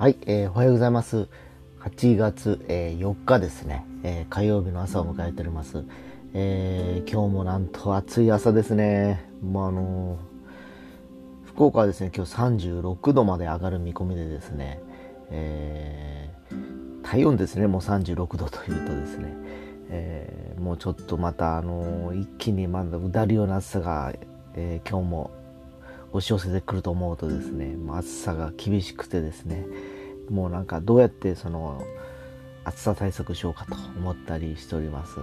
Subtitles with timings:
[0.00, 1.28] はい、えー、おはようございます。
[1.80, 5.84] 8月、えー、4日ですね、えー、火曜日の朝を迎えております。
[6.32, 9.28] えー、今日もなんと暑い朝ですね。
[9.42, 14.80] もうあのー、福岡はですね、今日36度まで上がる見込みでですね、
[15.28, 19.34] えー、体温ですね、もう36度というとですね、
[19.90, 24.14] えー、もうちょっとまたあのー、一気にまだうだるような暑さが、
[24.54, 25.30] えー、今日も
[26.12, 29.64] 押し寄せてくると思うとですね、もう暑さが厳しくてですね、
[30.28, 31.82] もうなんかどうやってその
[32.64, 35.18] 暑さ対策しようかと思ったりしております。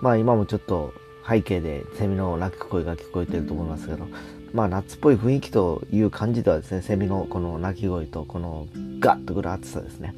[0.00, 0.92] まあ今もちょっと
[1.28, 4.06] 背景でセミの鳴く声が聞こえてると思いますけど、
[4.52, 8.66] まあ夏っぽい雰囲気という感じではですね、セミのこの鳴き声とこの
[8.98, 10.14] ガッとくる暑さですね、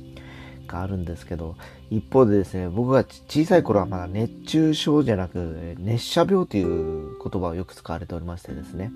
[0.67, 1.57] があるんですけど、
[1.91, 8.91] 一方でですね、僕が小さい頃はまだ熱中症じゃなく、熱射病という言葉をよく使われておりましてですね、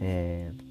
[0.00, 0.62] えー、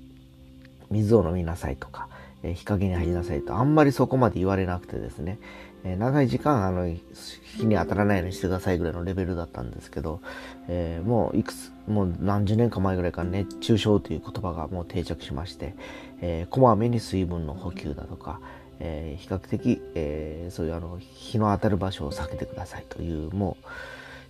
[0.92, 2.08] 水を飲みなさいとか、
[2.44, 5.40] えー、日陰に入りなさいと、あんまりそこまで言われなくてですね、
[5.84, 10.22] えー、長い時間、あの、日に当たらないようにしてくださいぐらいのレベルだったんですけど、
[10.68, 15.76] えー、もういくつ、もう何十年か前ぐらいから熱中症という言葉がもう定着しまして、
[16.22, 18.40] えー、こまめに水分の補給だとか、
[18.80, 23.66] えー、比較的、えー、そういうあの、日の当たる場所を避けてくださいという、もう、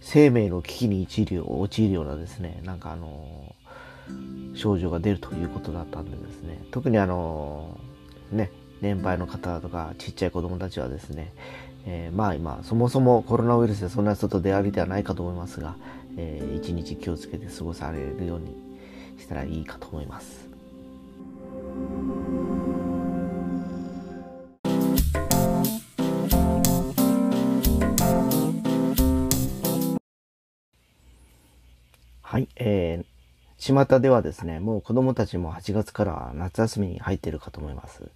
[0.02, 3.56] 生命の危機に陥る陥るようなですね、なんかあの
[4.56, 7.78] 症状が出るということだったんでですね特にあの
[8.32, 11.34] ね年配の方とかちっちゃい子供たちはですね、
[11.86, 15.76] えー、まあ今そもそもコロナウイルスでそんな人と出歩いではないかと思いますが、
[16.18, 18.56] えー、一日気をつけて過ごされるように
[19.18, 20.50] したらいいかと思います。
[33.60, 38.10] 巷ではですね、もう子供たちも8月から夏休みに入っているかと思います。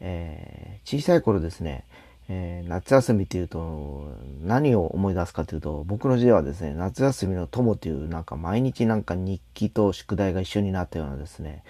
[0.00, 1.84] えー、小さい頃ですね、
[2.28, 4.08] えー、夏休みっていうと
[4.42, 11.62] 何を思い出すかというと僕の時代はですね夏休みの友っていうなんか毎日なんか日記と宿題が一緒になったようなですね、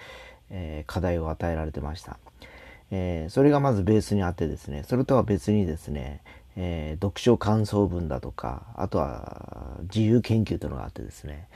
[0.49, 2.17] えー、課題を与えられてました、
[2.91, 6.21] えー、それがまずベースにあってですねそれとは別にですね、
[6.55, 11.47] え読書感想文だとかあとは自由研究というのがあってですね、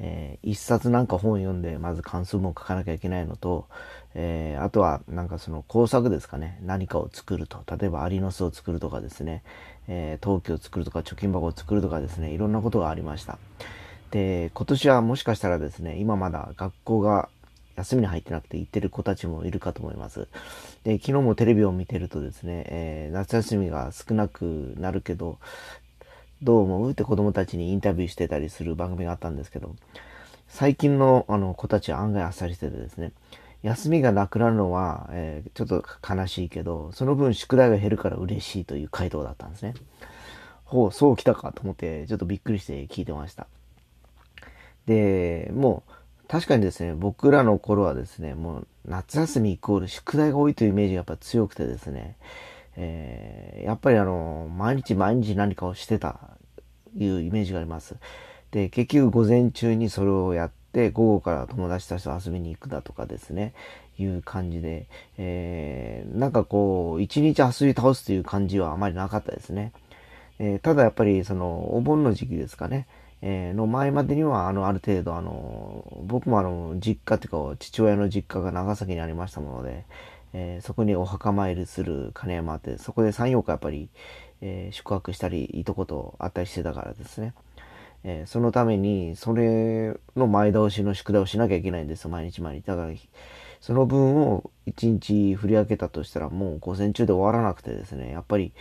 [0.00, 3.66] えー、一冊なんか本読んで、まず関数文書かなきゃいけないのと、
[4.14, 6.58] えー、あとはなんかその工作ですかね。
[6.62, 7.62] 何かを作ると。
[7.78, 9.42] 例えばアリの巣を作るとかですね、
[9.88, 13.38] えー、陶器を作るとか貯金箱を作るとかですね、いろんなことがありました。
[14.10, 17.28] で、今年はもしかしたらですね、今まだ学校が
[17.76, 20.28] 休みに入ってなくて行ってる子たちもいるかと思います。
[20.84, 25.38] で、昨日もテレビを見てるとですね、えー、夏休みが少なくなるけど、
[26.42, 26.90] どう思う？
[26.90, 29.74] って子供たちにインタビューしてたりする番組があったんですけど、
[30.48, 33.12] 最近のあの子たちは案外あっさりしててですね、
[33.62, 39.74] 休みがなくなるのは、えー、ちょっと悲しいけど、その分宿題が減るから嬉しいという回答だったんですね。
[40.64, 43.46] ほう、そう来たかと思って、ちょっとびっくりして聞いてました。
[44.86, 45.92] で、もう、
[46.28, 52.16] 確かにですね、僕らの頃はですね、もう夏休みイコール宿題が多いというイメージがやっぱ強くてですね、
[52.76, 56.18] えー、やっぱりあの、毎日毎日何かをしてた
[56.96, 57.96] いうイメージがあります。
[58.50, 63.52] で、結局午前中にそれをやって、午後から友達たちと遊びに行くだとかですね、
[63.98, 64.86] いう感じで、
[65.18, 69.72] えー、なんかこう、一日遊び倒すという感じはあまりなかったですね。
[70.38, 72.86] えー、ただやっぱりその、お盆の時期ですかね、
[73.22, 79.84] えー、の前までには、あの、ある程度、あの、僕もあの、実家っていうか、父親の実家が長崎にありましたもので、
[80.36, 83.88] えー、そこにお墓参りする金山あって、そこで3、4日やっぱり、
[84.40, 87.34] えー、宿泊したり、いとこと会ったりしてたからですね。
[88.02, 92.66] えー、そのために、それの前倒しの宿題をしなきゃいけないんですよ、毎日毎日。
[92.66, 92.92] だから、
[93.60, 98.52] その分を1日振り分けたとしたら、もう午前中で終わらなくてですね、やっぱり、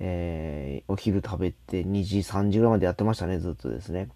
[0.00, 4.08] えー、お昼食べて2時、3時ぐらいまでやってましたね、ずっとですね。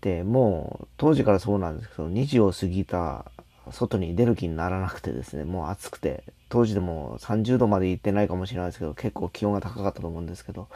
[0.00, 3.30] で、もう、当時からそうなんですけど、2時を過ぎた
[3.70, 10.68] 外に出る気にならなくてですね、もう暑くて、当時でも30度まで行ってないかもしれないですけど、結構気温が高かったと思うんですけど、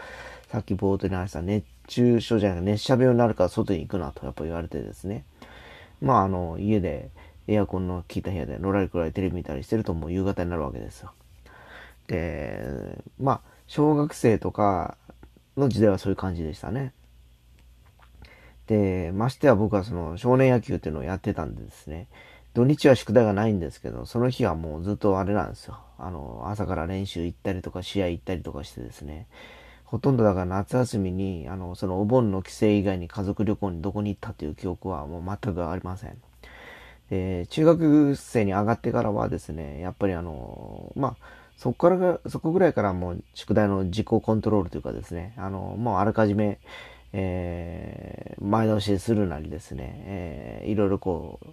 [0.49, 5.25] さっき冒頭に話した熱中症じゃなくて熱射病になるから外に行くなとやっぱ言われてですね。
[6.01, 7.11] まああの、家で
[7.47, 11.13] エアコンの効いた部屋でのらりくらいテレビ見たりしてるともう夕方になるわけですよ。
[12.09, 12.65] で、
[13.21, 14.97] まあ、小学生とか
[15.57, 16.93] の時代はそういう感じでしたね。
[18.67, 22.07] で、ましては僕はその少年野球っていうのをやってたんでですね、
[22.61, 25.79] 土日は宿題がないんですけど、その日はもうずっとあれなんですよ。
[25.99, 29.29] あの、朝から練習行ったりとか、試合行ったりとかしてですね、
[29.87, 36.19] ほとんどだから夏休みに、あの、そのお盆の帰省以外に家族旅行にどこに行ったっていう記憶はもう全くありません。
[37.09, 41.25] で、中学生に上がってからはですね、やっぱりあの、まあ、
[41.57, 46.59] そこからが、そこぐらいからもう宿題の自己コントロールというかですね、あの、もうあらかじめ、
[47.15, 51.49] えー、前倒しするなりですね、えー、いろいろこう、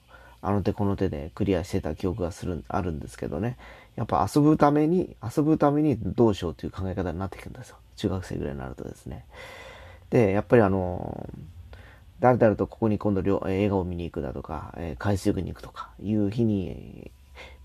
[0.47, 3.57] あの手この手でクリアしてた記憶がする、あるんですけどね。
[3.97, 7.75] やっぱ遊ぶために、遊ぶためにどうしようという考え方になってくるんですよ。
[7.97, 9.25] 中学生ぐらいになるとですね。
[10.09, 11.29] で、やっぱりあの、
[12.21, 17.11] 誰々とここに今度映画を見に行くだとか、えー、海水浴に行くとかいう日に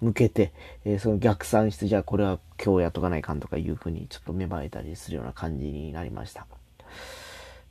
[0.01, 0.51] 向けて、
[0.85, 6.49] えー、その逆算して、じゃあこれは今日やっとかないかんとかいうふうにちょっと芽生えたりするような感じになりました。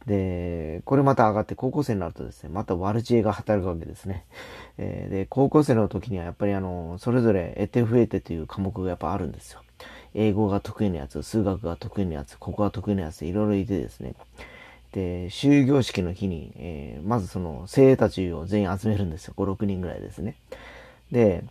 [0.06, 4.25] で、これまた上がって高校生になるとですね、また悪知恵が働くわけですね。
[4.77, 9.62] えー、で、高校生の時にはやっぱりあの、それぞれ得て増えてという科目がやっぱあるんですよ。
[10.13, 14.15] 英語が得意なやつ、数学が得意なやつ、ここが得意なやつ、いろいろいてですね。
[14.92, 19.33] で、終業式の日に、えー、まずその精鋭たちを全員集めるんですよ。
[19.38, 20.36] 5、6人ぐらいですね。
[21.12, 21.44] で、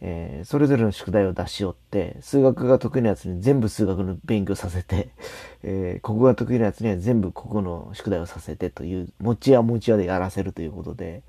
[0.00, 5.10] えー、それぞれの宿題を出し寄って、数学が得意なやつに全部数学の勉強させて、
[5.62, 11.22] えー、国語が得意なやつには全部国語の宿題をさせてという、持ち屋持ち屋でやらせるということで、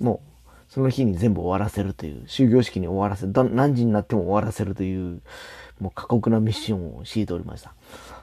[0.00, 5.22] もう、その日に全部終わらせるという、終業式に終わらせる、何時になっても終わらせるという、
[5.80, 7.74] もう過酷なミッションを強いておりました。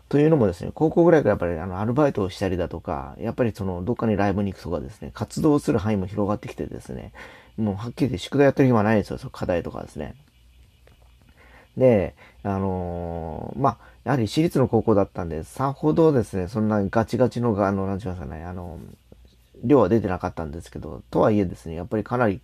[0.08, 7.12] というのもですね、高校ぐらいからやっぱりあのアルバイトをしたりだとか、やっぱりそのどっかにライブに行くとかですね、活動する範囲も広がってきてですね、
[7.58, 10.16] もうはっきり言って宿題やってる暇ないんですよ、その課題とかですね。
[11.78, 18.80] で、あのー、まあ、やはり私立の高校だったんで、さほどですね、そんなガチガチの、あの、なんて言いますかね、あの、
[19.64, 22.42] 量は出てなかったんですけど、とはいえですね、やっぱりかなり、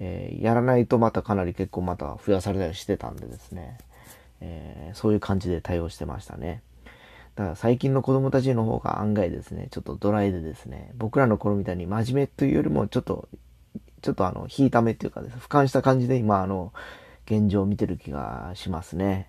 [0.00, 3.78] えー、やらないとまたかなり結構また増やされたりしてたんでですね、
[4.40, 6.62] えー、そういう感じで対応してましたね。
[7.38, 13.28] だから最近の子供たちの方が案外ですね、ちょっとドライでですね、僕らの頃みたいに真面目というよりもちょっと、
[14.02, 16.72] ちょっとあの、引いた目っていうかです、ね、俯瞰した感じで今あの、
[17.26, 19.28] 現状を見てる気がしますね。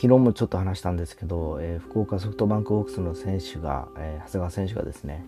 [0.00, 5.24] 昨日もちょっと話したんですけど、えー、福岡ソフトバンクホークスの選手が、えー、長谷川選手がですね、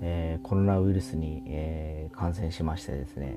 [0.00, 3.36] えコロナウイルスに、え感染しましてですね、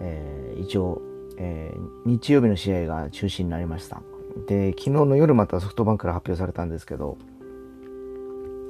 [0.00, 1.02] え一応、
[1.36, 1.72] え
[2.06, 4.02] 日曜日の試合が中止になりました
[4.46, 7.16] で昨日の夜またソフトバンクから発表されたんですけど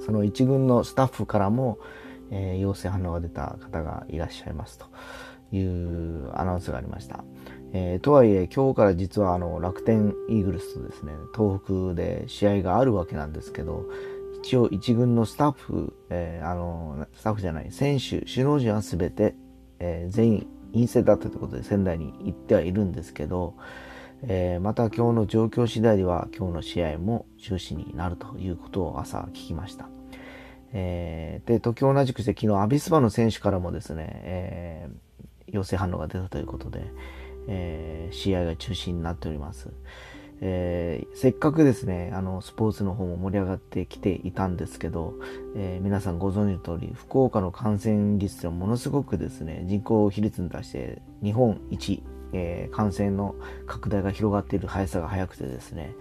[0.06, 1.78] その1軍のスタッフからも、
[2.30, 4.86] え陽性反応が出た方がいらっしゃいますと
[5.54, 7.22] いうアナウンスがありました。
[7.72, 13.86] えー、とはいえ今日から実はあの楽天イーグルスとですね東北で試合があるわけなんですけど
[14.42, 19.34] 一応一軍のスタッフ、えー、あのスタッフじゃない選手首脳陣は全て、
[19.78, 23.54] えー、全員陰性だったということで仙台に行ってはいるんですけど、
[24.22, 29.88] えー、また今日の状況次第では今日の試合も中止になるということを朝聞きました。
[30.72, 36.92] えー、で、時同じくして昨日アビスパの選手からもですね、えー、陽性反応が出たということで、
[37.48, 39.70] えー、試合が中止になっております。
[40.42, 45.14] えー、せっかくですね、あの、スポーツの方も盛り上がってきていたんですけど、
[45.54, 53.34] えー、皆さんご存知の通り、福岡の感染率はものすごくですね、人口比率に対して日本一、えー、感染の
[53.66, 55.94] 拡大が広がっている速さが速くてですね、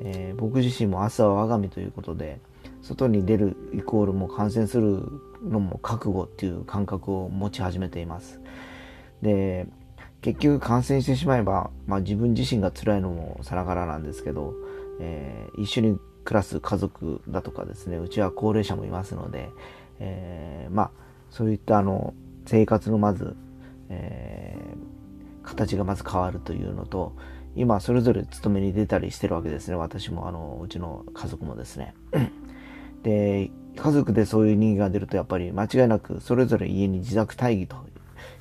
[0.00, 2.40] え僕自身も朝は我が身ということで、
[2.82, 5.02] 外に出るイコールも感染する
[5.42, 8.40] のも覚悟っていう感覚を持ち始めています。
[9.22, 9.66] で、
[10.22, 14.54] 結局感染してしまえば、まあ、自分自身が辛いのもさながらなんですけど、
[15.00, 19.50] えー、一緒に暮らす家族だとかですね、うちは高齢者もいますので、
[20.00, 20.90] えー、まあ、
[21.30, 22.14] そういったあの、
[22.46, 23.36] 生活のまず、
[23.88, 27.14] えー、形がまず変わるというのと、
[27.54, 29.76] 今それぞれ勤めに出たりしてるわけですね。
[29.76, 31.94] 私もあの、うちの家族もですね。
[33.02, 37.76] で、家族でそういう人間が出るとやっぱり間違いなくそれぞれ家に自宅待機と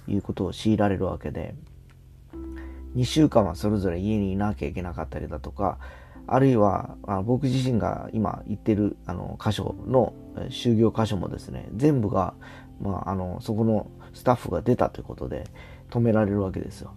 [0.07, 1.55] いうことを強いられるわけで、
[2.95, 5.77] 2週間はそれぞれ家にいなきゃいけなかったりだとか、
[6.27, 10.13] あるいは、あ僕自身が今言ってるあの箇所の
[10.49, 12.33] 就業箇所もですね、全部が、
[12.81, 15.45] まあ、あの、そこのスタッフが出たということで
[15.89, 16.93] 止められるわけですよ。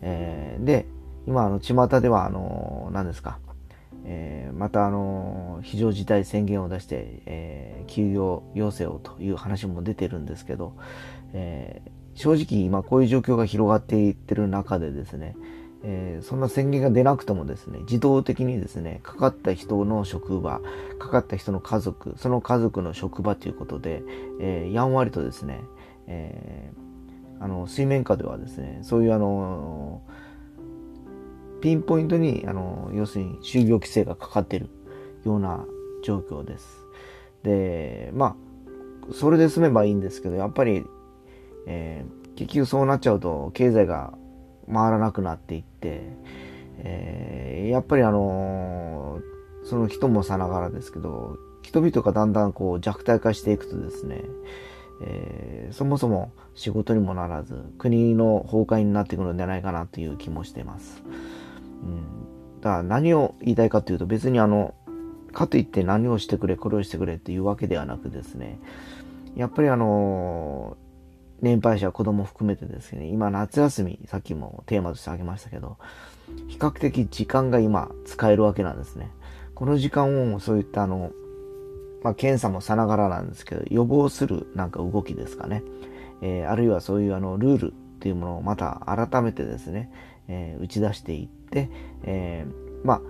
[0.00, 0.86] えー、で、
[1.26, 3.38] 今、あの、巷では、あの、何ですか、
[4.04, 10.74] えー、また、あの、非常事態宣言を出して、えー、休業要請をという話も出てるんですけど、
[11.32, 15.36] えー、正直今こういう状況が広がっていってる中でですね、
[15.84, 20.60] えー、そんな宣言が出なくてもですね、自動的にですね、かかった人の職場、
[20.98, 24.02] かかった人の家族、その家族の職場ということで、
[24.40, 25.60] えー、やんわりとですね、
[26.08, 30.02] えー、あの水面下ではですねそういうあの
[31.60, 34.68] ピンポイントにあの要するに就業規制がかかってる
[35.24, 35.64] ような
[36.02, 36.66] 状況です。
[37.44, 40.84] でまあそれで済めばいいんですけどやっぱり、
[41.70, 44.14] えー、結局そうなっちゃうと経済が
[44.72, 46.02] 回らなくなっていって、
[46.78, 49.20] えー、やっぱりあの
[49.64, 54.22] その人もさながらですけど人々がだんだんこう弱体化していくとですね、
[55.02, 61.02] えー、そもそも仕事にもならず国の崩壊になっていくのではないかなという気もしています。
[61.82, 64.74] うん、だから何を言いたいかというと別にあの
[65.32, 68.58] かといって何をしてくれこれをしてくれっていうわけではなくですね
[69.36, 70.76] やっぱりあの
[71.40, 75.76] 年配者子供含めてですね今夏休みさっきもテーマとして挙げましたけど
[76.48, 79.10] 比較的時間が今使えるわけなんですね
[79.54, 81.10] この時間をそういったあの
[82.02, 85.62] まあ、検査もさながらなんですけど、予防するなんか動きですかね。
[86.20, 89.90] えー、あるいはそういうあのルールっていうものをまた改めてですね、
[90.28, 91.70] えー、打ち出していって、
[92.04, 93.00] えー、まあ、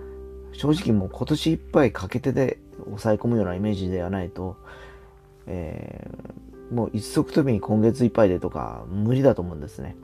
[0.53, 4.57] 正直もう今年いっぱいかけてで抑え込むようなイメージではないと、
[5.45, 9.95] えー、もう一足飛びに今月いっぱいでとか無理だと思うんですね。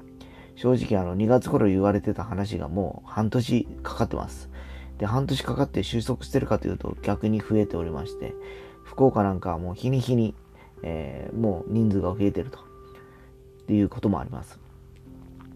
[0.55, 4.49] 正直あの2月頃言われてた話がもう半年かかってます。
[4.97, 8.33] で、半年かかって収束してるかというと逆に増えておりまして、
[8.83, 10.33] 福岡なんかはもう日に日に、
[10.83, 12.59] えー、もう人数が増えてると。
[12.59, 14.59] っていうこともあります。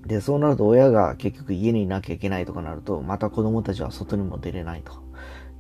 [0.06, 4.94] で、そうなると親が結局家にいなきゃいけないとかなると、また子供たちは外にも出れないと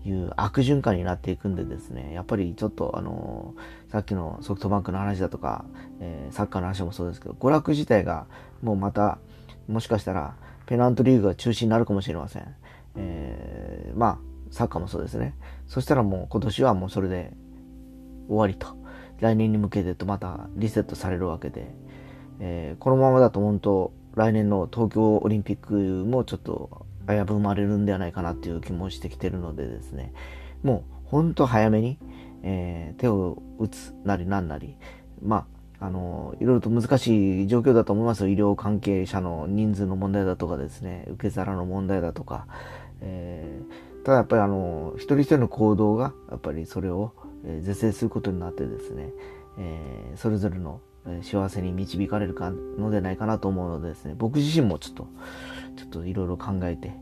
[0.05, 5.65] いう悪循環になっていくんでですね、やっぱりちょっとあのー、さっきのソフトバンクの話だとか、
[5.99, 8.25] えー、サッカーの話もそうですけど、娯楽自体が
[8.61, 9.19] もうまた、
[9.67, 12.55] もしかしたらペナントリーグが中止になるかもしれません。
[12.95, 14.19] えー、まあ、
[14.51, 15.35] サッカーもそうですね。
[15.67, 17.33] そしたらもう今年はもうそれで
[18.27, 18.79] 終わりと。
[19.19, 21.73] 来年に向けてとまたリセットされるわけで、
[22.39, 30.13] え、このままだと本当、来年の東京オリンピックもちょっと危ぶまれるんではないかなっていう気もしてきてるのでですね、
[30.63, 31.97] もう本当早めに、
[32.43, 34.77] えー、手を打つなりなんなり、
[35.21, 35.47] ま
[35.79, 38.29] あ、あの、いろいろと難しい状況だと思いますよ。
[38.29, 42.47] 医療関係者の人数の問題だとかですね、受け皿の問題だとか、
[43.01, 47.13] えー、ただやっぱりあの、一人一人の行動が、やっぱりそれを、
[47.61, 49.11] 是正することになってですね、
[49.57, 50.81] えー、それぞれの
[51.21, 55.07] 幸せに導かれるかのではないかなと思うのでですね、僕自身もちょっと、
[55.77, 56.93] ちょっといろいろ考えて、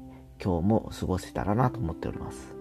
[0.43, 2.56] 今日も過ごせたらなと思っております。